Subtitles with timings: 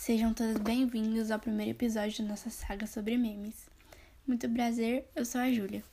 [0.00, 3.68] Sejam todos bem-vindos ao primeiro episódio da nossa saga sobre memes.
[4.26, 5.84] Muito prazer, eu sou a Júlia.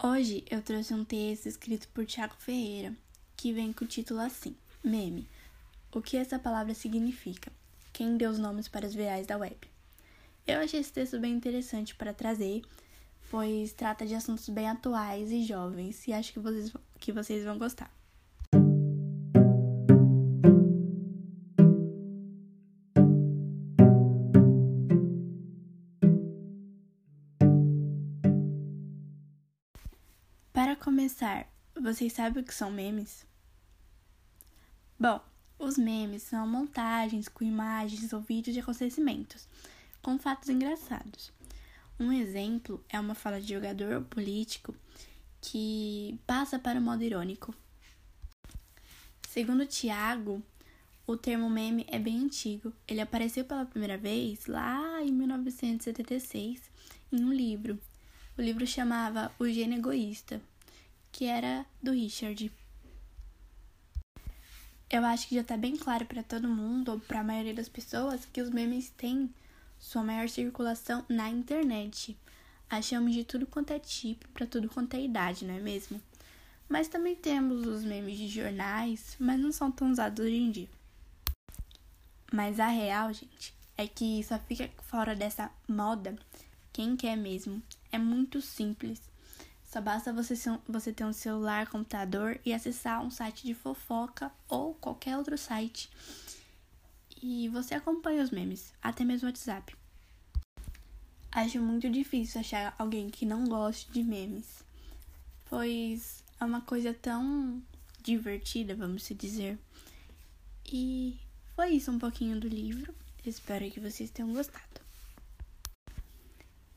[0.00, 2.94] Hoje eu trouxe um texto escrito por Tiago Ferreira,
[3.36, 4.54] que vem com o título assim:
[4.84, 5.28] Meme.
[5.92, 7.50] O que essa palavra significa?
[7.92, 9.71] Quem deu os nomes para os virais da web?
[10.44, 12.62] Eu achei esse texto bem interessante para trazer,
[13.30, 17.58] pois trata de assuntos bem atuais e jovens, e acho que vocês, que vocês vão
[17.58, 17.90] gostar.
[30.52, 31.46] Para começar,
[31.80, 33.24] vocês sabem o que são memes?
[34.98, 35.20] Bom,
[35.56, 39.48] os memes são montagens com imagens ou vídeos de acontecimentos
[40.02, 41.32] com fatos engraçados.
[41.98, 44.74] Um exemplo é uma fala de jogador político
[45.40, 47.54] que passa para o modo irônico.
[49.28, 50.42] Segundo Tiago,
[51.06, 52.72] o termo meme é bem antigo.
[52.86, 56.60] Ele apareceu pela primeira vez lá em 1976
[57.12, 57.78] em um livro.
[58.36, 60.40] O livro chamava O Gênio Egoísta,
[61.10, 62.50] que era do Richard.
[64.90, 67.68] Eu acho que já está bem claro para todo mundo, ou para a maioria das
[67.68, 69.32] pessoas, que os memes têm
[69.82, 72.16] sua maior circulação na internet.
[72.70, 76.00] Achamos de tudo quanto é tipo, para tudo quanto é idade, não é mesmo?
[76.68, 80.68] Mas também temos os memes de jornais, mas não são tão usados hoje em dia.
[82.32, 86.16] Mas a real, gente, é que só fica fora dessa moda
[86.72, 87.60] quem quer mesmo.
[87.90, 89.02] É muito simples.
[89.64, 90.34] Só basta você,
[90.66, 95.90] você ter um celular, computador e acessar um site de fofoca ou qualquer outro site
[97.22, 99.76] e você acompanha os memes, até mesmo o WhatsApp.
[101.30, 104.64] Acho muito difícil achar alguém que não goste de memes,
[105.44, 107.62] pois é uma coisa tão
[108.02, 109.58] divertida, vamos dizer.
[110.66, 111.18] E
[111.54, 112.92] foi isso um pouquinho do livro.
[113.24, 114.82] Espero que vocês tenham gostado.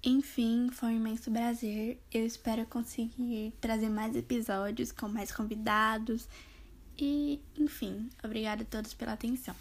[0.03, 2.00] Enfim, foi um imenso prazer.
[2.13, 6.29] Eu espero conseguir trazer mais episódios com mais convidados.
[6.97, 9.55] E, enfim, obrigada a todos pela atenção.